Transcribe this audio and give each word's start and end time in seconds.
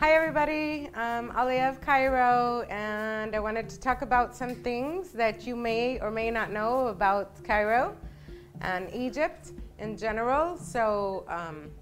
Hi, 0.00 0.12
everybody. 0.12 0.88
I'm 0.94 1.30
Aliyah 1.30 1.82
Cairo, 1.82 2.64
and 2.70 3.34
I 3.34 3.40
wanted 3.40 3.68
to 3.70 3.80
talk 3.80 4.02
about 4.02 4.32
some 4.32 4.54
things 4.54 5.10
that 5.10 5.44
you 5.44 5.56
may 5.56 5.98
or 5.98 6.12
may 6.12 6.30
not 6.30 6.52
know 6.52 6.86
about 6.86 7.42
Cairo 7.42 7.96
and 8.60 8.88
Egypt 8.94 9.50
in 9.80 9.96
general. 9.96 10.56
So, 10.56 11.24
um, 11.26 11.72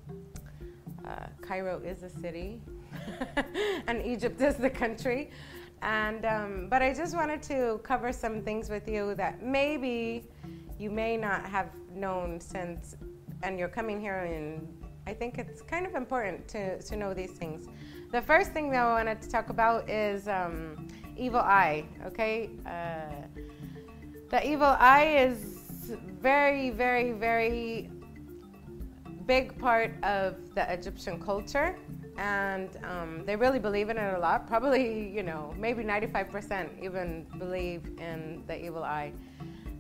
uh, 1.07 1.27
Cairo 1.43 1.79
is 1.85 2.05
a 2.05 2.09
city, 2.09 2.63
and 3.87 4.01
Egypt 4.01 4.41
is 4.41 4.55
the 4.55 4.71
country. 4.71 5.31
And 5.83 6.25
um, 6.25 6.69
but 6.71 6.81
I 6.81 6.95
just 6.95 7.15
wanted 7.15 7.43
to 7.43 7.81
cover 7.83 8.15
some 8.15 8.41
things 8.41 8.71
with 8.71 8.89
you 8.89 9.15
that 9.17 9.43
maybe 9.43 10.25
you 10.79 10.91
may 10.91 11.19
not 11.19 11.45
have 11.45 11.69
known 11.95 12.41
since, 12.41 12.97
and 13.43 13.59
you're 13.59 13.69
coming 13.69 14.01
here, 14.01 14.21
and 14.21 14.67
I 15.07 15.13
think 15.13 15.39
it's 15.39 15.61
kind 15.61 15.87
of 15.87 15.95
important 15.95 16.49
to, 16.49 16.81
to 16.81 16.97
know 16.97 17.13
these 17.13 17.33
things. 17.33 17.69
The 18.13 18.23
first 18.23 18.53
thing 18.53 18.71
that 18.71 18.85
I 18.85 18.93
wanted 18.93 19.21
to 19.23 19.29
talk 19.29 19.51
about 19.51 19.91
is 19.91 20.29
um, 20.29 20.87
evil 21.17 21.41
eye. 21.41 21.85
Okay, 22.07 22.51
uh, 22.65 23.27
the 24.31 24.49
evil 24.49 24.77
eye 24.79 25.17
is 25.19 25.97
very, 26.21 26.71
very, 26.71 27.13
very 27.13 27.91
big 29.27 29.59
part 29.59 29.93
of 30.05 30.37
the 30.55 30.73
Egyptian 30.73 31.21
culture, 31.21 31.77
and 32.17 32.71
um, 32.85 33.25
they 33.27 33.35
really 33.35 33.59
believe 33.59 33.91
in 33.91 33.99
it 33.99 34.15
a 34.15 34.19
lot. 34.19 34.47
Probably, 34.47 35.09
you 35.09 35.25
know, 35.25 35.53
maybe 35.59 35.83
95% 35.83 36.83
even 36.83 37.27
believe 37.39 37.83
in 37.99 38.45
the 38.47 38.65
evil 38.65 38.85
eye. 38.85 39.13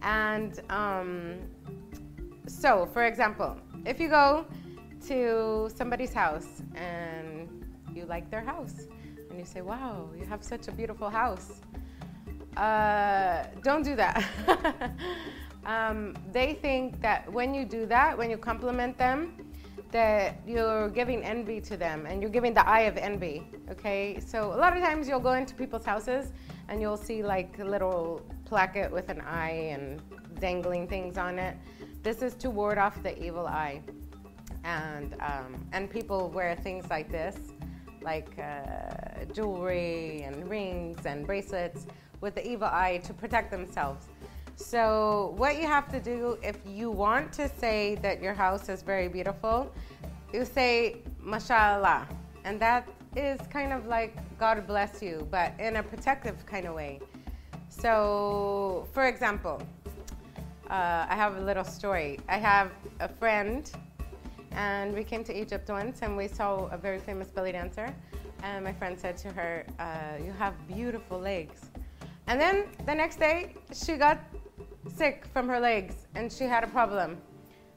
And 0.02 0.60
um, 0.68 1.38
so, 2.48 2.86
for 2.92 3.04
example, 3.04 3.56
if 3.84 4.00
you 4.00 4.08
go 4.08 4.46
to 5.06 5.70
somebody's 5.74 6.12
house 6.12 6.62
and 6.74 7.55
you 7.96 8.04
like 8.04 8.30
their 8.30 8.42
house 8.42 8.86
and 9.30 9.38
you 9.38 9.44
say, 9.44 9.60
wow, 9.60 10.08
you 10.18 10.24
have 10.24 10.42
such 10.42 10.68
a 10.68 10.72
beautiful 10.72 11.10
house. 11.10 11.60
Uh, 12.56 13.44
don't 13.62 13.82
do 13.82 13.96
that. 13.96 14.24
um, 15.66 16.14
they 16.32 16.54
think 16.54 17.00
that 17.02 17.30
when 17.32 17.54
you 17.54 17.64
do 17.64 17.86
that, 17.86 18.16
when 18.16 18.30
you 18.30 18.36
compliment 18.36 18.96
them, 18.96 19.32
that 19.92 20.40
you're 20.46 20.88
giving 20.88 21.22
envy 21.22 21.60
to 21.60 21.76
them 21.76 22.06
and 22.06 22.20
you're 22.20 22.30
giving 22.30 22.54
the 22.54 22.66
eye 22.68 22.82
of 22.82 22.96
envy. 22.96 23.46
Okay, 23.70 24.18
so 24.24 24.52
a 24.52 24.58
lot 24.58 24.76
of 24.76 24.82
times 24.82 25.08
you'll 25.08 25.20
go 25.20 25.32
into 25.32 25.54
people's 25.54 25.84
houses 25.84 26.32
and 26.68 26.80
you'll 26.80 26.96
see 26.96 27.22
like 27.22 27.58
a 27.58 27.64
little 27.64 28.22
placket 28.44 28.90
with 28.90 29.08
an 29.08 29.20
eye 29.20 29.70
and 29.74 30.00
dangling 30.40 30.88
things 30.88 31.18
on 31.18 31.38
it. 31.38 31.56
This 32.02 32.22
is 32.22 32.34
to 32.36 32.50
ward 32.50 32.78
off 32.78 33.02
the 33.02 33.22
evil 33.22 33.46
eye. 33.46 33.82
And, 34.64 35.14
um, 35.20 35.64
and 35.72 35.90
people 35.90 36.30
wear 36.30 36.56
things 36.56 36.90
like 36.90 37.10
this 37.10 37.36
like 38.06 38.38
uh, 38.38 39.24
jewelry 39.34 40.22
and 40.22 40.48
rings 40.48 41.04
and 41.04 41.26
bracelets 41.26 41.86
with 42.22 42.34
the 42.34 42.46
evil 42.46 42.68
eye 42.68 43.00
to 43.04 43.12
protect 43.12 43.50
themselves. 43.50 44.06
So, 44.54 45.34
what 45.36 45.60
you 45.60 45.66
have 45.66 45.90
to 45.92 46.00
do 46.00 46.38
if 46.42 46.56
you 46.66 46.90
want 46.90 47.30
to 47.34 47.48
say 47.60 47.96
that 47.96 48.22
your 48.22 48.32
house 48.32 48.70
is 48.70 48.80
very 48.82 49.08
beautiful, 49.08 49.70
you 50.32 50.46
say, 50.46 51.02
Mashallah. 51.20 52.08
And 52.44 52.58
that 52.60 52.88
is 53.16 53.38
kind 53.50 53.72
of 53.72 53.86
like 53.86 54.16
God 54.38 54.66
bless 54.66 55.02
you, 55.02 55.28
but 55.30 55.52
in 55.58 55.76
a 55.76 55.82
protective 55.82 56.46
kind 56.46 56.66
of 56.66 56.74
way. 56.74 57.00
So, 57.68 58.88
for 58.94 59.04
example, 59.06 59.60
uh, 60.70 61.06
I 61.08 61.14
have 61.14 61.36
a 61.36 61.40
little 61.40 61.64
story. 61.64 62.18
I 62.28 62.38
have 62.38 62.70
a 63.00 63.08
friend 63.08 63.70
and 64.56 64.94
we 64.94 65.04
came 65.04 65.22
to 65.24 65.38
Egypt 65.38 65.68
once 65.68 66.00
and 66.02 66.16
we 66.16 66.26
saw 66.26 66.66
a 66.68 66.78
very 66.78 66.98
famous 66.98 67.28
belly 67.28 67.52
dancer. 67.52 67.94
And 68.42 68.64
my 68.64 68.72
friend 68.72 68.98
said 68.98 69.16
to 69.18 69.28
her, 69.28 69.66
uh, 69.78 70.24
You 70.24 70.32
have 70.32 70.54
beautiful 70.66 71.18
legs. 71.18 71.70
And 72.26 72.40
then 72.40 72.64
the 72.86 72.94
next 72.94 73.18
day, 73.20 73.54
she 73.72 73.96
got 73.96 74.18
sick 74.94 75.26
from 75.32 75.48
her 75.48 75.60
legs 75.60 75.94
and 76.14 76.32
she 76.32 76.44
had 76.44 76.64
a 76.64 76.66
problem. 76.66 77.18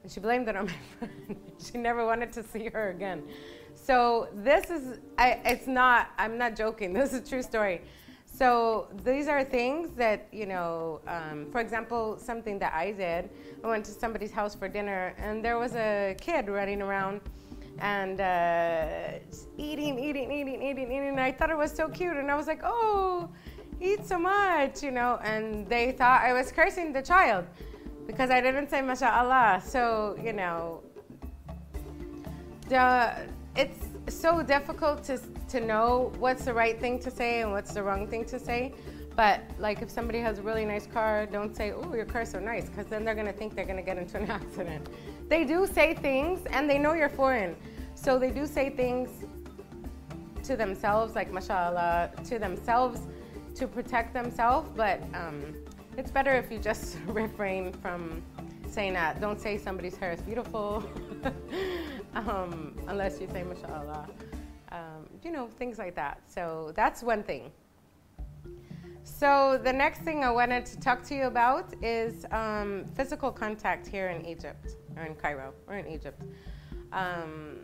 And 0.03 0.12
she 0.12 0.22
blamed 0.22 0.48
it 0.48 0.56
on 0.56 0.66
my 1.02 1.08
friend. 1.08 1.38
she 1.62 1.78
never 1.78 2.06
wanted 2.06 2.31
to 2.34 2.44
see 2.44 2.70
her 2.70 2.92
again. 2.92 3.24
So 3.76 4.30
this 4.34 4.70
is, 4.70 5.00
I, 5.18 5.40
it's 5.46 5.68
not, 5.68 6.12
I'm 6.18 6.38
not 6.38 6.56
joking. 6.56 6.94
This 6.94 7.14
is 7.14 7.28
a 7.28 7.30
true 7.30 7.44
story. 7.44 7.82
So 8.40 8.88
these 9.04 9.28
are 9.28 9.44
things 9.44 9.90
that, 9.98 10.30
you 10.32 10.46
know, 10.46 11.02
um, 11.08 11.48
for 11.52 11.60
example, 11.60 12.18
something 12.18 12.58
that 12.60 12.74
I 12.74 12.94
did. 12.94 13.30
I 13.62 13.68
went 13.68 13.84
to 13.88 13.92
somebody's 13.92 14.32
house 14.32 14.56
for 14.56 14.70
dinner 14.70 15.14
and 15.18 15.44
there 15.44 15.58
was 15.60 15.76
a 15.76 16.16
kid 16.22 16.48
running 16.48 16.82
around 16.82 17.20
and 17.80 18.22
uh, 18.22 19.20
eating, 19.58 20.00
eating, 20.00 20.32
eating, 20.32 20.64
eating, 20.64 20.90
eating. 20.90 21.10
And 21.10 21.20
I 21.20 21.34
thought 21.34 21.50
it 21.50 21.58
was 21.58 21.74
so 21.74 21.90
cute. 21.90 22.16
And 22.16 22.32
I 22.32 22.36
was 22.36 22.48
like, 22.48 22.62
oh, 22.64 23.28
eat 23.82 24.06
so 24.06 24.18
much, 24.18 24.84
you 24.84 24.92
know. 24.92 25.20
And 25.22 25.68
they 25.68 25.92
thought 25.92 26.22
I 26.22 26.32
was 26.32 26.50
cursing 26.50 26.94
the 26.94 27.02
child 27.02 27.44
because 28.08 28.30
I 28.30 28.40
didn't 28.40 28.70
say 28.70 28.82
mashallah. 28.82 29.62
So, 29.66 30.18
you 30.24 30.32
know, 30.32 30.82
the, 32.70 33.16
it's 33.58 33.89
so 34.16 34.42
difficult 34.42 35.03
to 35.06 35.20
to 35.50 35.59
know 35.59 36.12
what's 36.20 36.46
the 36.46 36.53
right 36.53 36.80
thing 36.80 37.00
to 37.00 37.12
say 37.12 37.42
and 37.42 37.52
what's 37.52 37.74
the 37.74 37.84
wrong 37.84 38.08
thing 38.08 38.25
to 38.25 38.40
say. 38.40 38.74
But 39.16 39.42
like 39.59 39.81
if 39.81 39.90
somebody 39.90 40.20
has 40.20 40.40
a 40.40 40.42
really 40.42 40.66
nice 40.66 40.88
car, 40.88 41.25
don't 41.25 41.56
say, 41.56 41.72
"Oh, 41.72 41.94
your 41.94 42.06
car's 42.06 42.30
so 42.30 42.40
nice," 42.40 42.70
because 42.70 42.88
then 42.88 43.03
they're 43.03 43.16
gonna 43.16 43.34
think 43.34 43.56
they're 43.56 43.66
gonna 43.66 43.81
get 43.81 43.97
into 43.97 44.18
an 44.18 44.30
accident. 44.40 44.88
They 45.28 45.44
do 45.44 45.68
say 45.68 45.94
things, 45.94 46.40
and 46.52 46.70
they 46.70 46.78
know 46.78 46.94
you're 46.94 47.09
foreign, 47.09 47.56
so 47.96 48.18
they 48.18 48.31
do 48.31 48.46
say 48.46 48.70
things 48.70 49.09
to 50.44 50.56
themselves, 50.56 51.16
like 51.16 51.31
mashallah, 51.31 52.12
to 52.26 52.40
themselves 52.40 53.02
to 53.56 53.68
protect 53.68 54.14
themselves. 54.14 54.70
But 54.76 55.03
um, 55.14 55.53
it's 55.97 56.12
better 56.12 56.31
if 56.31 56.50
you 56.52 56.59
just 56.59 56.97
refrain 57.08 57.74
from 57.74 58.24
saying 58.70 58.94
that. 58.94 59.20
Don't 59.20 59.40
say 59.40 59.58
somebody's 59.58 59.97
hair 59.97 60.12
is 60.12 60.22
beautiful, 60.22 60.84
um, 62.28 62.75
unless 62.88 63.19
you 63.22 63.28
say 63.31 63.44
mashallah 63.44 64.07
um, 64.72 65.09
you 65.24 65.31
know, 65.31 65.47
things 65.47 65.78
like 65.78 65.96
that. 65.96 66.22
So 66.25 66.72
that's 66.75 67.02
one 67.02 67.24
thing. 67.24 67.52
So 69.03 69.59
the 69.63 69.74
next 69.74 70.02
thing 70.02 70.24
I 70.24 70.31
wanted 70.31 70.66
to 70.68 70.79
talk 70.79 71.03
to 71.06 71.16
you 71.16 71.24
about 71.24 71.74
is 71.84 72.25
um, 72.31 72.85
physical 72.96 73.31
contact 73.31 73.88
here 73.88 74.09
in 74.09 74.25
Egypt, 74.25 74.75
or 74.96 75.03
in 75.03 75.16
Cairo, 75.16 75.53
or 75.68 75.78
in 75.78 75.88
Egypt. 75.88 76.22
Um, 76.91 77.62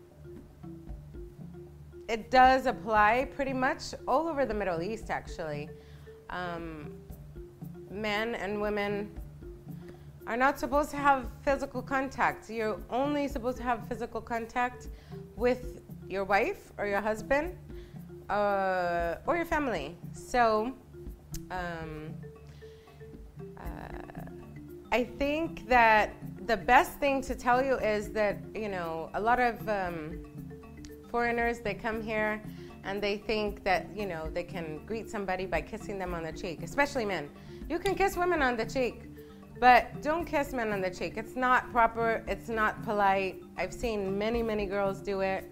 it 2.07 2.31
does 2.31 2.65
apply 2.65 3.29
pretty 3.35 3.53
much 3.53 3.93
all 4.07 4.27
over 4.27 4.45
the 4.45 4.53
Middle 4.53 4.81
East, 4.81 5.09
actually. 5.09 5.69
Um, 6.29 6.93
men 7.91 8.35
and 8.35 8.59
women 8.59 9.11
are 10.27 10.37
not 10.37 10.59
supposed 10.59 10.89
to 10.91 10.97
have 10.97 11.27
physical 11.43 11.81
contact. 11.81 12.49
You're 12.49 12.79
only 12.89 13.27
supposed 13.27 13.57
to 13.57 13.63
have 13.63 13.87
physical 13.87 14.21
contact 14.21 14.87
with 15.35 15.81
your 16.07 16.23
wife 16.23 16.71
or 16.77 16.87
your 16.87 17.01
husband 17.01 17.55
uh, 18.29 19.15
or 19.27 19.35
your 19.35 19.45
family. 19.45 19.97
So, 20.13 20.73
um, 21.51 22.13
uh, 23.57 23.65
I 24.91 25.03
think 25.03 25.67
that 25.67 26.13
the 26.47 26.57
best 26.57 26.99
thing 26.99 27.21
to 27.23 27.35
tell 27.35 27.63
you 27.63 27.75
is 27.75 28.09
that, 28.11 28.37
you 28.53 28.69
know, 28.69 29.09
a 29.13 29.21
lot 29.21 29.39
of 29.39 29.67
um, 29.67 30.23
foreigners, 31.09 31.59
they 31.59 31.73
come 31.73 32.01
here 32.01 32.41
and 32.83 33.01
they 33.01 33.17
think 33.17 33.63
that, 33.63 33.87
you 33.95 34.05
know, 34.05 34.29
they 34.31 34.43
can 34.43 34.85
greet 34.85 35.09
somebody 35.09 35.45
by 35.45 35.61
kissing 35.61 35.97
them 35.97 36.13
on 36.13 36.23
the 36.23 36.31
cheek, 36.31 36.61
especially 36.63 37.05
men. 37.05 37.29
You 37.67 37.79
can 37.79 37.95
kiss 37.95 38.15
women 38.15 38.41
on 38.41 38.55
the 38.55 38.65
cheek, 38.65 39.03
but 39.59 40.01
don't 40.01 40.25
kiss 40.25 40.53
men 40.53 40.71
on 40.71 40.81
the 40.81 40.89
cheek. 40.89 41.13
It's 41.17 41.35
not 41.35 41.71
proper, 41.71 42.23
it's 42.27 42.49
not 42.49 42.83
polite. 42.83 43.43
I've 43.57 43.73
seen 43.73 44.17
many, 44.17 44.43
many 44.43 44.65
girls 44.65 44.99
do 44.99 45.21
it. 45.21 45.51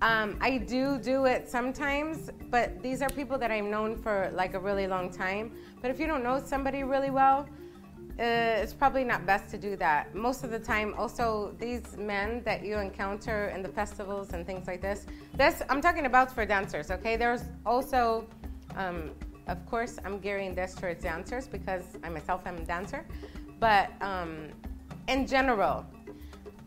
Um, 0.00 0.38
I 0.40 0.58
do 0.58 0.98
do 0.98 1.24
it 1.24 1.48
sometimes, 1.48 2.30
but 2.50 2.80
these 2.82 3.02
are 3.02 3.08
people 3.08 3.36
that 3.38 3.50
I've 3.50 3.64
known 3.64 3.96
for 3.96 4.30
like 4.32 4.54
a 4.54 4.60
really 4.60 4.86
long 4.86 5.10
time. 5.10 5.52
But 5.82 5.90
if 5.90 5.98
you 5.98 6.06
don't 6.06 6.22
know 6.22 6.40
somebody 6.44 6.84
really 6.84 7.10
well, 7.10 7.48
uh, 8.18 8.62
it's 8.62 8.72
probably 8.72 9.04
not 9.04 9.26
best 9.26 9.48
to 9.48 9.58
do 9.58 9.76
that. 9.76 10.12
Most 10.14 10.42
of 10.42 10.50
the 10.50 10.58
time, 10.58 10.92
also 10.98 11.54
these 11.58 11.96
men 11.96 12.42
that 12.44 12.64
you 12.64 12.76
encounter 12.78 13.48
in 13.54 13.62
the 13.62 13.68
festivals 13.68 14.32
and 14.32 14.44
things 14.44 14.66
like 14.66 14.80
this. 14.80 15.06
This 15.34 15.62
I'm 15.68 15.80
talking 15.80 16.06
about 16.06 16.32
for 16.32 16.44
dancers. 16.44 16.90
Okay, 16.90 17.16
there's 17.16 17.44
also, 17.64 18.26
um, 18.76 19.12
of 19.46 19.64
course, 19.66 19.98
I'm 20.04 20.18
gearing 20.18 20.54
this 20.54 20.74
towards 20.74 21.02
dancers 21.02 21.46
because 21.46 21.84
I 22.02 22.08
myself 22.08 22.44
am 22.46 22.56
a 22.56 22.64
dancer. 22.64 23.06
But 23.60 23.90
um, 24.00 24.48
in 25.08 25.26
general, 25.26 25.84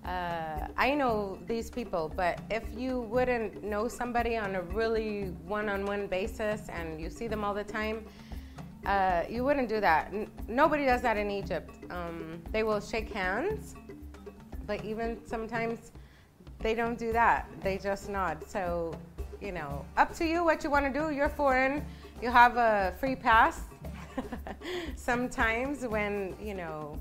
uh, 0.05 0.67
I 0.77 0.95
know 0.95 1.37
these 1.47 1.69
people, 1.69 2.11
but 2.15 2.39
if 2.49 2.63
you 2.75 3.01
wouldn't 3.01 3.63
know 3.63 3.87
somebody 3.87 4.35
on 4.35 4.55
a 4.55 4.61
really 4.61 5.25
one 5.45 5.69
on 5.69 5.85
one 5.85 6.07
basis 6.07 6.69
and 6.69 6.99
you 6.99 7.09
see 7.09 7.27
them 7.27 7.43
all 7.43 7.53
the 7.53 7.63
time, 7.63 8.05
uh, 8.85 9.23
you 9.29 9.43
wouldn't 9.43 9.69
do 9.69 9.79
that. 9.79 10.07
N- 10.11 10.29
nobody 10.47 10.85
does 10.85 11.01
that 11.03 11.17
in 11.17 11.29
Egypt. 11.29 11.69
Um, 11.91 12.41
they 12.51 12.63
will 12.63 12.81
shake 12.81 13.11
hands, 13.11 13.75
but 14.65 14.83
even 14.83 15.19
sometimes 15.25 15.91
they 16.59 16.73
don't 16.73 16.97
do 16.97 17.13
that. 17.13 17.47
They 17.61 17.77
just 17.77 18.09
nod. 18.09 18.43
So 18.47 18.95
you 19.41 19.51
know, 19.51 19.85
up 19.97 20.15
to 20.15 20.25
you 20.25 20.43
what 20.43 20.63
you 20.63 20.69
want 20.69 20.91
to 20.91 20.99
do. 20.99 21.11
You're 21.13 21.29
foreign, 21.29 21.83
you 22.21 22.29
have 22.29 22.57
a 22.57 22.93
free 22.99 23.15
pass. 23.15 23.61
Sometimes 24.95 25.85
when, 25.87 26.35
you 26.41 26.53
know, 26.53 26.97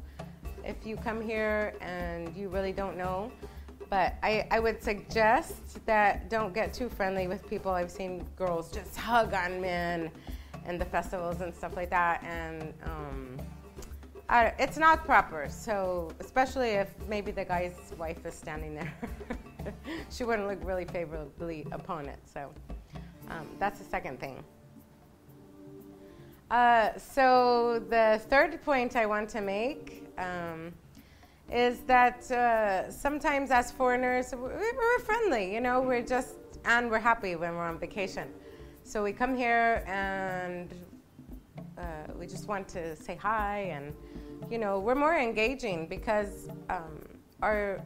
if 0.64 0.86
you 0.86 0.96
come 0.96 1.20
here 1.20 1.74
and 1.80 2.34
you 2.36 2.48
really 2.48 2.72
don't 2.72 2.96
know, 2.96 3.32
but 3.88 4.14
I, 4.22 4.46
I 4.50 4.60
would 4.60 4.82
suggest 4.82 5.84
that 5.86 6.30
don't 6.30 6.54
get 6.54 6.72
too 6.72 6.88
friendly 6.88 7.26
with 7.26 7.46
people. 7.48 7.72
I've 7.72 7.90
seen 7.90 8.26
girls 8.36 8.70
just 8.70 8.96
hug 8.96 9.34
on 9.34 9.60
men 9.60 10.10
in 10.66 10.78
the 10.78 10.84
festivals 10.84 11.40
and 11.40 11.54
stuff 11.54 11.74
like 11.74 11.90
that, 11.90 12.22
and 12.22 12.72
um, 12.84 13.36
I, 14.28 14.52
it's 14.58 14.78
not 14.78 15.04
proper. 15.04 15.48
So 15.48 16.12
especially 16.20 16.70
if 16.70 16.88
maybe 17.08 17.32
the 17.32 17.44
guy's 17.44 17.74
wife 17.98 18.24
is 18.24 18.34
standing 18.34 18.74
there, 18.74 18.94
she 20.10 20.22
wouldn't 20.22 20.46
look 20.46 20.60
really 20.62 20.84
favorably 20.84 21.66
upon 21.72 22.06
it. 22.06 22.20
So 22.32 22.52
um, 23.28 23.48
that's 23.58 23.80
the 23.80 23.84
second 23.84 24.20
thing. 24.20 24.44
Uh, 26.50 26.98
so 26.98 27.82
the 27.90 28.20
third 28.28 28.62
point 28.64 28.96
I 28.96 29.06
want 29.06 29.28
to 29.30 29.40
make. 29.40 30.04
Um, 30.18 30.72
is 31.50 31.80
that 31.80 32.30
uh, 32.30 32.90
sometimes 32.90 33.50
as 33.50 33.72
foreigners, 33.72 34.32
we're 34.32 34.98
friendly, 35.00 35.52
you 35.52 35.60
know, 35.60 35.80
we're 35.80 36.02
just, 36.02 36.36
and 36.64 36.88
we're 36.88 37.00
happy 37.00 37.34
when 37.34 37.54
we're 37.54 37.66
on 37.66 37.78
vacation. 37.78 38.28
So 38.84 39.02
we 39.02 39.12
come 39.12 39.36
here 39.36 39.84
and 39.86 40.72
uh, 41.76 41.82
we 42.18 42.26
just 42.26 42.46
want 42.46 42.68
to 42.68 42.94
say 42.94 43.16
hi 43.16 43.72
and, 43.72 43.92
you 44.50 44.58
know, 44.58 44.78
we're 44.78 44.94
more 44.94 45.16
engaging 45.16 45.88
because 45.88 46.48
um, 46.68 47.00
our 47.42 47.82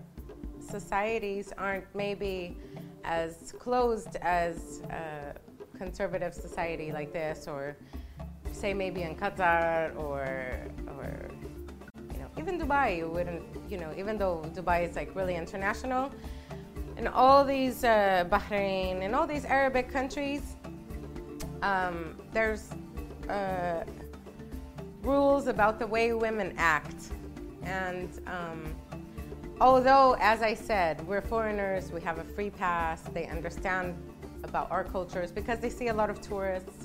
societies 0.61 1.53
aren't 1.57 1.87
maybe 1.95 2.59
as 3.05 3.53
closed 3.59 4.17
as 4.17 4.83
a 4.91 5.35
conservative 5.79 6.35
society 6.35 6.93
like 6.93 7.13
this 7.13 7.49
or 7.49 7.77
say 8.55 8.73
maybe 8.73 9.03
in 9.03 9.15
Qatar 9.17 9.97
or, 9.97 10.25
or 10.99 11.29
even 12.39 12.59
Dubai, 12.59 12.97
you 12.99 13.09
wouldn't, 13.09 13.43
you 13.69 13.79
know, 13.79 13.93
even 13.97 14.19
though 14.19 14.43
Dubai 14.55 14.89
is 14.89 14.97
like 14.97 15.15
really 15.15 15.37
international, 15.37 16.11
and 16.97 17.09
all 17.09 17.45
these 17.45 17.85
uh, 17.85 18.25
Bahrain 18.31 19.03
and 19.03 19.15
all 19.15 19.27
these 19.27 19.45
Arabic 19.45 19.89
countries, 19.89 20.57
um, 21.63 22.17
there's 22.33 22.71
uh, 23.29 23.85
rules 25.03 25.47
about 25.47 25.79
the 25.79 25.87
way 25.87 26.13
women 26.13 26.55
act. 26.57 27.13
And 27.63 28.09
um, 28.27 28.75
although, 29.61 30.17
as 30.21 30.43
I 30.43 30.55
said, 30.55 31.07
we're 31.07 31.23
foreigners, 31.23 31.91
we 31.91 32.01
have 32.03 32.19
a 32.19 32.25
free 32.25 32.51
pass, 32.51 33.03
they 33.13 33.27
understand 33.27 33.97
about 34.43 34.71
our 34.71 34.85
cultures 34.85 35.33
because 35.33 35.59
they 35.59 35.71
see 35.71 35.89
a 35.89 35.95
lot 35.95 36.11
of 36.11 36.21
tourists. 36.21 36.84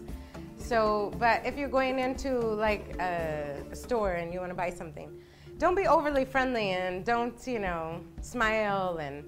So, 0.70 1.12
but 1.18 1.44
if 1.48 1.58
you're 1.58 1.68
going 1.68 1.98
into 1.98 2.38
like 2.38 2.96
a 3.00 3.60
store 3.74 4.12
and 4.14 4.32
you 4.32 4.40
want 4.40 4.52
to 4.52 4.56
buy 4.56 4.70
something, 4.70 5.10
don't 5.58 5.74
be 5.74 5.88
overly 5.88 6.26
friendly 6.26 6.70
and 6.70 7.04
don't, 7.04 7.36
you 7.48 7.58
know, 7.58 8.02
smile 8.22 9.00
and, 9.02 9.26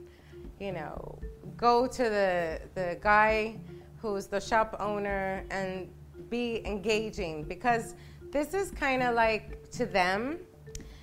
you 0.60 0.72
know, 0.72 1.18
go 1.58 1.88
to 1.88 2.04
the, 2.04 2.62
the 2.76 3.00
guy 3.02 3.60
who's 3.98 4.28
the 4.28 4.40
shop 4.40 4.76
owner 4.80 5.44
and 5.50 5.90
be 6.30 6.62
engaging 6.64 7.44
because 7.46 7.96
this 8.32 8.54
is 8.54 8.70
kind 8.70 9.02
of 9.02 9.16
like 9.16 9.68
to 9.72 9.88
them, 9.88 10.38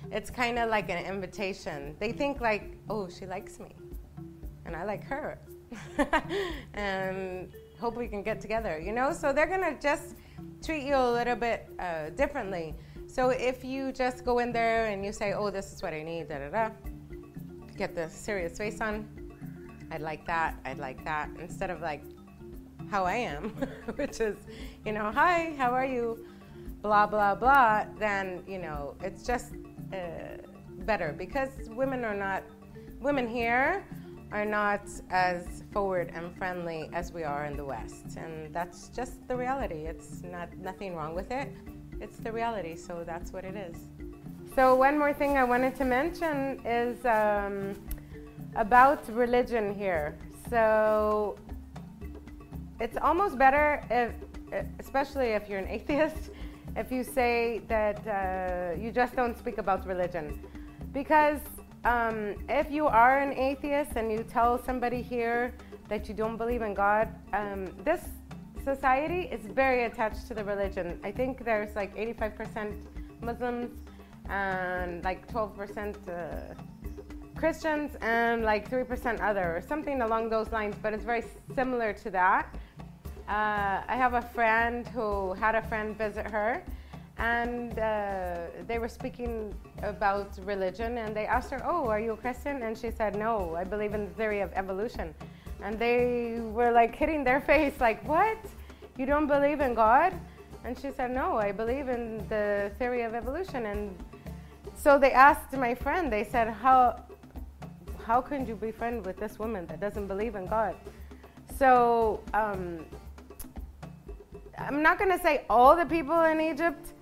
it's 0.09 0.29
kind 0.29 0.57
of 0.57 0.69
like 0.69 0.89
an 0.89 1.03
invitation. 1.03 1.97
They 1.99 2.13
think 2.13 2.39
like, 2.39 2.77
oh, 2.89 3.09
she 3.09 3.25
likes 3.25 3.59
me 3.59 3.75
and 4.65 4.73
I 4.73 4.85
like 4.85 5.03
her. 5.03 5.37
and 6.75 7.51
hope 7.79 7.95
we 7.95 8.07
can 8.07 8.23
get 8.23 8.39
together, 8.39 8.79
you 8.79 8.93
know? 8.93 9.11
So 9.11 9.33
they're 9.33 9.47
gonna 9.47 9.77
just 9.81 10.15
treat 10.63 10.83
you 10.83 10.95
a 10.95 11.11
little 11.11 11.35
bit 11.35 11.69
uh, 11.79 12.09
differently. 12.09 12.75
So 13.07 13.29
if 13.29 13.63
you 13.63 13.91
just 13.91 14.23
go 14.23 14.39
in 14.39 14.51
there 14.51 14.85
and 14.85 15.03
you 15.03 15.11
say, 15.11 15.33
oh, 15.33 15.49
this 15.49 15.73
is 15.73 15.81
what 15.81 15.93
I 15.93 16.03
need, 16.03 16.29
da 16.29 16.39
da 16.39 16.49
da, 16.49 16.69
get 17.77 17.95
the 17.95 18.09
serious 18.09 18.57
face 18.57 18.81
on, 18.81 19.07
I'd 19.91 20.01
like 20.01 20.25
that, 20.27 20.55
I'd 20.65 20.77
like 20.77 21.03
that, 21.05 21.29
instead 21.39 21.69
of 21.69 21.81
like 21.81 22.03
how 22.91 23.05
I 23.05 23.15
am, 23.15 23.49
which 23.95 24.19
is, 24.19 24.37
you 24.85 24.91
know, 24.91 25.11
hi, 25.11 25.55
how 25.57 25.71
are 25.71 25.85
you, 25.85 26.25
blah, 26.81 27.07
blah, 27.07 27.35
blah, 27.35 27.85
then, 27.97 28.43
you 28.47 28.59
know, 28.59 28.95
it's 29.01 29.23
just 29.23 29.53
uh, 29.93 30.37
better. 30.85 31.13
Because 31.17 31.49
women 31.69 32.03
are 32.03 32.15
not, 32.15 32.43
women 33.01 33.27
here 33.27 33.85
are 34.31 34.45
not 34.45 34.81
as 35.09 35.63
forward 35.71 36.11
and 36.13 36.35
friendly 36.37 36.89
as 36.93 37.11
we 37.11 37.23
are 37.23 37.45
in 37.45 37.57
the 37.57 37.65
West. 37.65 38.17
And 38.17 38.53
that's 38.53 38.89
just 38.89 39.27
the 39.27 39.35
reality. 39.35 39.85
It's 39.85 40.23
not 40.23 40.55
nothing 40.57 40.95
wrong 40.95 41.15
with 41.15 41.31
it 41.31 41.51
it's 42.01 42.17
the 42.17 42.31
reality, 42.31 42.75
so 42.75 43.03
that's 43.05 43.33
what 43.33 43.43
it 43.43 43.55
is. 43.55 43.75
So, 44.55 44.75
one 44.75 44.97
more 44.97 45.13
thing 45.13 45.37
I 45.37 45.43
wanted 45.43 45.75
to 45.75 45.85
mention 45.85 46.59
is 46.65 47.05
um, 47.05 47.75
about 48.55 49.07
religion 49.09 49.73
here. 49.75 50.17
So, 50.49 51.37
it's 52.79 52.97
almost 53.01 53.37
better 53.37 53.83
if, 53.89 54.11
especially 54.79 55.29
if 55.29 55.49
you're 55.49 55.59
an 55.59 55.67
atheist, 55.77 56.31
if 56.75 56.91
you 56.91 57.03
say 57.03 57.61
that 57.67 57.99
uh, 58.07 58.79
you 58.81 58.91
just 58.91 59.15
don't 59.15 59.37
speak 59.37 59.57
about 59.57 59.85
religion. 59.85 60.39
Because 60.93 61.39
um, 61.85 62.35
if 62.49 62.69
you 62.71 62.87
are 62.87 63.19
an 63.19 63.33
atheist 63.33 63.91
and 63.95 64.11
you 64.11 64.23
tell 64.23 64.61
somebody 64.63 65.01
here 65.01 65.53
that 65.87 66.07
you 66.07 66.13
don't 66.13 66.37
believe 66.37 66.61
in 66.61 66.73
God, 66.73 67.07
um, 67.33 67.65
this 67.83 68.01
society 68.63 69.29
is 69.31 69.45
very 69.45 69.85
attached 69.85 70.27
to 70.27 70.33
the 70.33 70.43
religion. 70.43 70.99
I 71.03 71.11
think 71.11 71.45
there's 71.45 71.75
like 71.75 71.95
85% 71.95 72.73
Muslims 73.21 73.71
and 74.29 75.03
like 75.03 75.27
12% 75.31 75.95
uh, 76.07 76.53
Christians 77.35 77.95
and 78.01 78.43
like 78.43 78.69
3% 78.69 79.21
other, 79.21 79.55
or 79.55 79.61
something 79.61 80.01
along 80.01 80.29
those 80.29 80.51
lines, 80.51 80.75
but 80.81 80.93
it's 80.93 81.05
very 81.05 81.23
similar 81.55 81.93
to 81.93 82.11
that. 82.11 82.53
Uh, 83.29 83.81
I 83.87 83.95
have 83.95 84.13
a 84.13 84.21
friend 84.21 84.85
who 84.89 85.33
had 85.33 85.55
a 85.55 85.61
friend 85.61 85.97
visit 85.97 86.29
her, 86.29 86.63
and 87.19 87.77
uh, 87.77 88.37
they 88.65 88.79
were 88.79 88.87
speaking 88.87 89.53
about 89.83 90.39
religion, 90.45 90.97
and 90.97 91.13
they 91.15 91.25
asked 91.25 91.51
her, 91.51 91.61
Oh, 91.65 91.87
are 91.87 91.99
you 91.99 92.13
a 92.13 92.17
Christian? 92.17 92.63
And 92.63 92.77
she 92.77 92.91
said, 92.91 93.15
No, 93.17 93.55
I 93.55 93.65
believe 93.65 93.93
in 93.93 94.05
the 94.05 94.13
theory 94.13 94.39
of 94.39 94.51
evolution. 94.53 95.13
And 95.61 95.77
they 95.77 96.39
were 96.39 96.71
like 96.71 96.95
hitting 96.95 97.25
their 97.25 97.41
face, 97.41 97.73
like, 97.81 98.07
what? 98.07 98.37
You 98.97 99.05
don't 99.05 99.27
believe 99.27 99.59
in 99.59 99.73
God? 99.73 100.13
And 100.63 100.79
she 100.79 100.91
said, 100.91 101.11
No, 101.11 101.37
I 101.37 101.51
believe 101.51 101.89
in 101.89 102.25
the 102.29 102.71
theory 102.79 103.01
of 103.01 103.13
evolution. 103.13 103.65
And 103.65 103.97
so 104.73 104.97
they 104.97 105.11
asked 105.11 105.51
my 105.51 105.75
friend, 105.75 106.11
they 106.11 106.23
said, 106.23 106.47
How, 106.47 107.03
how 108.05 108.21
can 108.21 108.47
you 108.47 108.55
be 108.55 108.71
friends 108.71 109.05
with 109.05 109.17
this 109.17 109.37
woman 109.37 109.67
that 109.67 109.81
doesn't 109.81 110.07
believe 110.07 110.35
in 110.35 110.45
God? 110.45 110.73
So 111.57 112.21
um, 112.33 112.85
I'm 114.57 114.81
not 114.81 114.97
going 114.97 115.11
to 115.11 115.21
say 115.21 115.43
all 115.49 115.75
the 115.75 115.85
people 115.85 116.21
in 116.21 116.39
Egypt 116.39 116.93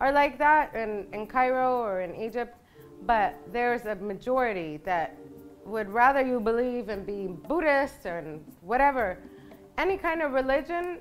are 0.00 0.12
like 0.12 0.38
that, 0.38 0.74
in, 0.74 1.06
in 1.12 1.26
Cairo 1.26 1.82
or 1.82 2.00
in 2.00 2.14
Egypt, 2.14 2.56
but 3.06 3.36
there's 3.52 3.86
a 3.86 3.94
majority 3.96 4.78
that 4.84 5.16
would 5.64 5.88
rather 5.90 6.20
you 6.20 6.40
believe 6.40 6.88
in 6.88 7.04
being 7.04 7.36
Buddhist 7.36 8.06
or 8.06 8.38
whatever, 8.62 9.18
any 9.76 9.96
kind 9.96 10.22
of 10.22 10.32
religion, 10.32 10.98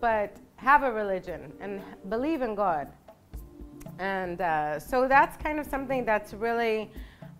but 0.00 0.36
have 0.56 0.82
a 0.84 0.92
religion 0.92 1.52
and 1.60 1.82
believe 2.08 2.42
in 2.42 2.54
God. 2.54 2.88
And 3.98 4.40
uh, 4.40 4.78
so 4.78 5.08
that's 5.08 5.36
kind 5.36 5.58
of 5.58 5.66
something 5.66 6.04
that's 6.04 6.32
really, 6.32 6.90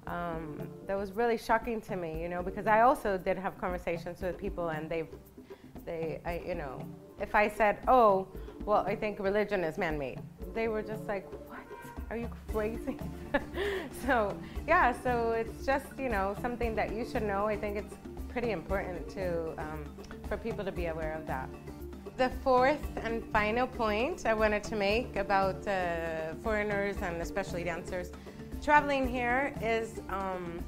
um, 0.07 0.61
that 0.87 0.97
was 0.97 1.13
really 1.13 1.39
shocking 1.39 1.81
to 1.83 1.97
me, 1.97 2.21
you 2.21 2.29
know, 2.29 2.43
because 2.43 2.67
I 2.67 2.81
also 2.81 3.17
did 3.17 3.39
have 3.39 3.59
conversations 3.59 4.21
with 4.21 4.37
people 4.37 4.71
and 4.71 4.91
they, 4.91 5.05
they, 5.87 6.21
I, 6.27 6.43
you 6.47 6.55
know, 6.57 6.85
if 7.21 7.35
I 7.35 7.49
said, 7.49 7.79
oh, 7.87 8.27
well, 8.65 8.85
I 8.87 8.97
think 8.97 9.19
religion 9.19 9.65
is 9.65 9.79
man 9.79 9.99
made, 9.99 10.21
they 10.55 10.69
were 10.69 10.83
just 10.83 11.05
like, 11.07 11.27
what? 11.49 11.59
are 12.13 12.17
you 12.17 12.29
crazy? 12.53 12.99
so, 14.07 14.37
yeah, 14.69 14.93
so 15.03 15.31
it's 15.31 15.65
just, 15.65 15.87
you 15.99 16.11
know, 16.11 16.37
something 16.43 16.75
that 16.77 16.93
you 16.95 17.07
should 17.07 17.23
know. 17.23 17.47
I 17.47 17.57
think 17.57 17.79
it's 17.79 17.95
pretty 18.29 18.51
important 18.51 19.09
to, 19.11 19.55
um, 19.57 19.85
for 20.29 20.37
people 20.37 20.63
to 20.63 20.73
be 20.73 20.87
aware 20.87 21.15
of 21.15 21.27
that. 21.27 21.49
The 22.19 22.31
fourth 22.45 22.85
and 23.03 23.25
final 23.33 23.67
point 23.67 24.27
I 24.27 24.35
wanted 24.35 24.63
to 24.65 24.77
make 24.77 25.17
about 25.17 25.67
uh, 25.67 26.35
foreigners 26.43 26.97
and 27.01 27.23
especially 27.23 27.65
dancers 27.65 28.13
traveling 28.63 29.09
here 29.09 29.55
is 29.63 30.03
um, 30.11 30.63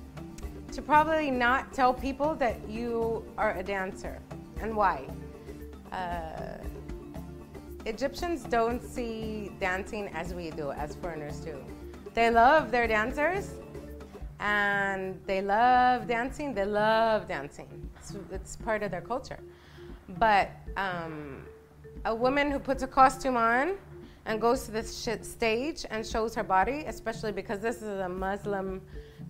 to 0.72 0.80
probably 0.80 1.30
not 1.30 1.74
tell 1.74 1.92
people 1.92 2.34
that 2.36 2.56
you 2.68 3.22
are 3.36 3.54
a 3.58 3.62
dancer 3.62 4.18
and 4.62 4.74
why. 4.74 5.06
Uh, 5.92 6.63
Egyptians 7.86 8.44
don't 8.44 8.82
see 8.82 9.50
dancing 9.60 10.08
as 10.08 10.32
we 10.32 10.50
do, 10.50 10.70
as 10.72 10.96
foreigners 10.96 11.40
do. 11.40 11.56
They 12.14 12.30
love 12.30 12.70
their 12.70 12.86
dancers 12.86 13.50
and 14.40 15.20
they 15.26 15.42
love 15.42 16.06
dancing. 16.06 16.54
They 16.54 16.64
love 16.64 17.28
dancing, 17.28 17.68
it's, 17.98 18.14
it's 18.32 18.56
part 18.56 18.82
of 18.82 18.90
their 18.90 19.02
culture. 19.02 19.38
but 20.18 20.50
um, 20.76 21.44
a 22.04 22.14
woman 22.14 22.50
who 22.50 22.58
puts 22.58 22.82
a 22.82 22.86
costume 22.86 23.36
on 23.36 23.74
and 24.26 24.40
goes 24.40 24.64
to 24.64 24.70
this 24.70 25.08
stage 25.22 25.84
and 25.90 26.06
shows 26.06 26.34
her 26.34 26.42
body, 26.42 26.84
especially 26.86 27.32
because 27.32 27.60
this 27.60 27.76
is 27.76 28.00
a 28.00 28.08
Muslim 28.08 28.80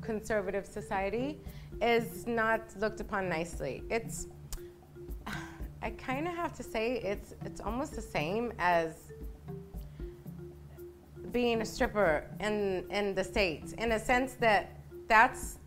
conservative 0.00 0.66
society, 0.66 1.40
is 1.82 2.26
not 2.26 2.61
looked 2.78 3.00
upon 3.00 3.28
nicely. 3.28 3.82
It's 3.90 4.26
I 5.84 5.90
kind 5.90 6.26
of 6.26 6.34
have 6.34 6.56
to 6.56 6.62
say 6.62 6.94
it's 6.94 7.34
it's 7.44 7.60
almost 7.60 7.94
the 7.94 8.00
same 8.00 8.54
as 8.58 9.12
being 11.30 11.60
a 11.60 11.64
stripper 11.64 12.24
in 12.40 12.84
in 12.90 13.14
the 13.14 13.22
states 13.22 13.74
in 13.74 13.92
a 13.92 13.98
sense 13.98 14.32
that 14.40 14.80
that's 15.08 15.58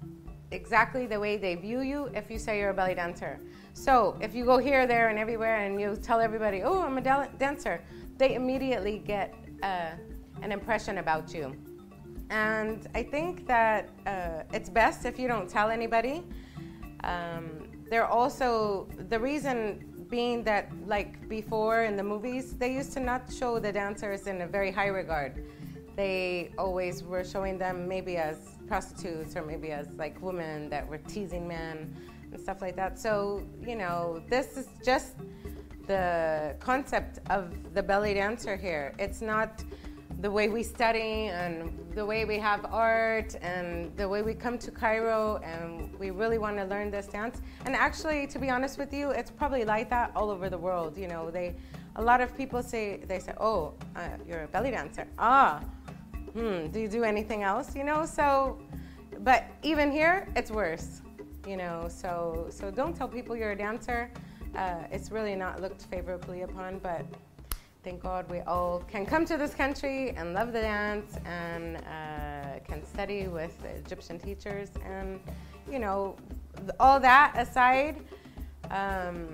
exactly 0.50 1.05
the 1.05 1.19
way 1.19 1.38
they 1.38 1.53
view 1.53 1.81
you 1.81 2.09
if 2.15 2.31
you 2.31 2.39
say 2.39 2.57
you're 2.57 2.71
a 2.71 2.74
belly 2.74 2.95
dancer. 2.95 3.39
So 3.74 4.17
if 4.19 4.33
you 4.33 4.43
go 4.43 4.57
here, 4.57 4.88
there, 4.88 5.09
and 5.09 5.19
everywhere, 5.19 5.57
and 5.57 5.79
you 5.79 5.95
tell 5.95 6.19
everybody, 6.19 6.63
"Oh, 6.63 6.81
I'm 6.81 6.97
a 6.97 7.29
dancer," 7.38 7.79
they 8.17 8.33
immediately 8.33 8.97
get 8.97 9.36
uh, 9.62 9.91
an 10.41 10.51
impression 10.51 10.97
about 10.97 11.31
you. 11.31 11.55
And 12.31 12.88
I 12.95 13.03
think 13.03 13.45
that 13.45 13.89
uh, 14.07 14.43
it's 14.51 14.69
best 14.69 15.05
if 15.05 15.19
you 15.19 15.27
don't 15.27 15.47
tell 15.47 15.69
anybody. 15.69 16.24
Um, 17.03 17.67
they're 17.89 18.07
also 18.07 18.88
the 19.09 19.19
reason 19.19 19.87
being 20.09 20.43
that 20.43 20.69
like 20.85 21.27
before 21.27 21.83
in 21.83 21.95
the 21.95 22.03
movies 22.03 22.53
they 22.53 22.73
used 22.73 22.93
to 22.93 22.99
not 22.99 23.31
show 23.31 23.59
the 23.59 23.71
dancers 23.71 24.27
in 24.27 24.41
a 24.41 24.47
very 24.47 24.71
high 24.71 24.87
regard 24.87 25.43
they 25.95 26.51
always 26.57 27.03
were 27.03 27.23
showing 27.23 27.57
them 27.57 27.87
maybe 27.87 28.17
as 28.17 28.37
prostitutes 28.67 29.35
or 29.35 29.43
maybe 29.43 29.71
as 29.71 29.87
like 29.97 30.21
women 30.21 30.69
that 30.69 30.87
were 30.87 30.99
teasing 30.99 31.47
men 31.47 31.95
and 32.31 32.39
stuff 32.39 32.61
like 32.61 32.75
that 32.75 32.99
so 32.99 33.41
you 33.65 33.75
know 33.75 34.21
this 34.29 34.57
is 34.57 34.67
just 34.85 35.15
the 35.87 36.55
concept 36.59 37.19
of 37.29 37.73
the 37.73 37.81
belly 37.81 38.13
dancer 38.13 38.55
here. 38.55 38.93
It's 38.99 39.21
not 39.21 39.63
the 40.19 40.29
way 40.29 40.50
we 40.50 40.63
study 40.63 41.27
and 41.27 41.77
the 41.93 42.05
way 42.05 42.25
we 42.25 42.39
have 42.39 42.65
art 42.71 43.36
and 43.41 43.95
the 43.97 44.07
way 44.07 44.21
we 44.21 44.33
come 44.33 44.57
to 44.57 44.71
Cairo 44.71 45.39
and 45.43 45.97
we 46.00 46.09
really 46.09 46.38
want 46.38 46.57
to 46.57 46.65
learn 46.65 46.89
this 46.89 47.07
dance. 47.07 47.41
And 47.65 47.75
actually, 47.75 48.27
to 48.27 48.39
be 48.39 48.50
honest 48.50 48.77
with 48.77 48.93
you, 48.93 49.12
it's 49.12 49.29
probably 49.29 49.63
like 49.63 49.89
that 49.89 50.12
all 50.15 50.29
over 50.29 50.50
the 50.50 50.57
world. 50.57 50.97
You 50.97 51.07
know, 51.07 51.29
they, 51.29 51.55
a 51.95 52.01
lot 52.01 52.21
of 52.21 52.36
people 52.36 52.63
say, 52.63 52.97
they 53.07 53.19
say, 53.19 53.33
oh, 53.39 53.74
uh, 53.95 54.09
you're 54.27 54.43
a 54.43 54.47
belly 54.47 54.71
dancer. 54.71 55.07
Ah, 55.19 55.62
hmm, 56.33 56.67
do 56.67 56.79
you 56.79 56.88
do 56.88 57.03
anything 57.03 57.43
else? 57.43 57.75
You 57.75 57.83
know, 57.83 58.05
so, 58.05 58.59
but 59.19 59.45
even 59.62 59.91
here, 59.91 60.27
it's 60.36 60.51
worse. 60.51 61.01
You 61.47 61.57
know, 61.57 61.88
so 61.89 62.47
so 62.50 62.69
don't 62.69 62.93
tell 62.93 63.07
people 63.07 63.33
you're 63.33 63.53
a 63.53 63.57
dancer 63.57 64.12
uh, 64.55 64.83
it's 64.91 65.12
really 65.12 65.36
not 65.36 65.62
looked 65.62 65.83
favorably 65.83 66.41
upon, 66.41 66.79
but 66.79 67.05
thank 67.84 68.01
God 68.01 68.29
we 68.29 68.41
all 68.41 68.84
can 68.88 69.05
come 69.05 69.25
to 69.25 69.38
this 69.38 69.53
country 69.53 70.12
and 70.12 70.34
love 70.34 70.51
the 70.51 70.62
dance 70.62 71.17
and 71.25 71.77
uh, 71.77 72.60
can 72.67 72.86
study 72.86 73.27
with 73.27 73.53
Egyptian 73.65 74.19
teachers. 74.19 74.69
And, 74.86 75.19
you 75.72 75.79
know, 75.79 76.15
all 76.79 77.00
that 77.00 77.34
aside, 77.38 77.98
um, 78.72 79.27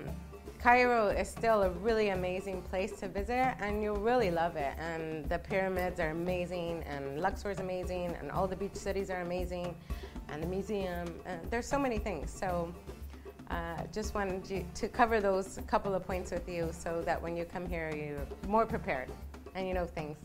Cairo 0.59 1.07
is 1.07 1.27
still 1.27 1.63
a 1.63 1.69
really 1.69 2.09
amazing 2.09 2.61
place 2.61 2.93
to 2.99 3.07
visit 3.09 3.55
and 3.59 3.83
you'll 3.83 3.97
really 3.97 4.31
love 4.31 4.55
it. 4.55 4.73
And 4.77 5.27
the 5.27 5.39
pyramids 5.39 5.99
are 5.99 6.11
amazing 6.11 6.83
and 6.83 7.19
Luxor 7.19 7.51
is 7.51 7.59
amazing 7.59 8.15
and 8.19 8.31
all 8.31 8.47
the 8.47 8.55
beach 8.55 8.75
cities 8.75 9.09
are 9.09 9.21
amazing 9.21 9.75
and 10.29 10.41
the 10.41 10.47
museum. 10.47 11.13
And 11.25 11.41
there's 11.51 11.67
so 11.67 11.77
many 11.77 11.97
things. 11.97 12.31
So 12.31 12.73
uh, 13.53 13.83
just 13.91 14.15
wanted 14.15 14.49
you 14.49 14.65
to 14.73 14.87
cover 14.87 15.21
those 15.21 15.59
couple 15.67 15.93
of 15.93 16.05
points 16.05 16.31
with 16.31 16.47
you 16.49 16.69
so 16.71 17.01
that 17.05 17.21
when 17.21 17.37
you 17.37 17.45
come 17.45 17.67
here, 17.67 17.93
you're 17.95 18.49
more 18.49 18.65
prepared 18.65 19.09
and 19.53 19.67
you 19.67 19.73
know 19.73 19.85
things. 19.85 20.17